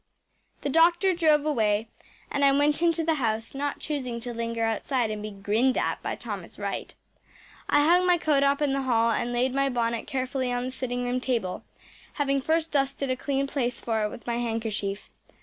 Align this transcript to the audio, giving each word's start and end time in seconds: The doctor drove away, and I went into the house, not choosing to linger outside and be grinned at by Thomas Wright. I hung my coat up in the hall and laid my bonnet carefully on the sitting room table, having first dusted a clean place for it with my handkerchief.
The 0.63 0.69
doctor 0.69 1.13
drove 1.13 1.45
away, 1.45 1.87
and 2.31 2.43
I 2.43 2.51
went 2.51 2.81
into 2.81 3.03
the 3.03 3.13
house, 3.21 3.53
not 3.53 3.77
choosing 3.77 4.19
to 4.21 4.33
linger 4.33 4.63
outside 4.63 5.11
and 5.11 5.21
be 5.21 5.29
grinned 5.29 5.77
at 5.77 6.01
by 6.01 6.15
Thomas 6.15 6.57
Wright. 6.57 6.95
I 7.69 7.85
hung 7.87 8.07
my 8.07 8.17
coat 8.17 8.41
up 8.41 8.63
in 8.63 8.73
the 8.73 8.81
hall 8.81 9.11
and 9.11 9.31
laid 9.31 9.53
my 9.53 9.69
bonnet 9.69 10.07
carefully 10.07 10.51
on 10.51 10.65
the 10.65 10.71
sitting 10.71 11.03
room 11.03 11.19
table, 11.21 11.63
having 12.13 12.41
first 12.41 12.71
dusted 12.71 13.11
a 13.11 13.15
clean 13.15 13.45
place 13.45 13.79
for 13.79 14.03
it 14.03 14.09
with 14.09 14.25
my 14.25 14.37
handkerchief. 14.37 15.07